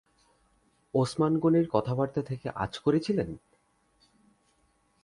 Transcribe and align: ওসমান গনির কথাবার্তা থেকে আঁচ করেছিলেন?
ওসমান 0.93 1.33
গনির 1.37 1.67
কথাবার্তা 1.71 2.21
থেকে 2.21 2.47
আঁচ 2.55 2.73
করেছিলেন? 2.79 3.29